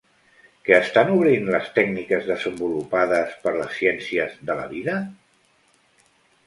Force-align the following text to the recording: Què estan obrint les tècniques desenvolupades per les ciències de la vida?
Què 0.67 0.77
estan 0.77 1.11
obrint 1.15 1.45
les 1.55 1.67
tècniques 1.75 2.25
desenvolupades 2.31 3.37
per 3.45 3.55
les 3.59 3.71
ciències 3.83 4.37
de 4.51 4.59
la 4.63 4.69
vida? 4.77 4.99